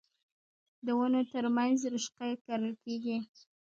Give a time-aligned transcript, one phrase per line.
[0.85, 3.17] د ونو ترمنځ رشقه کرل کیږي.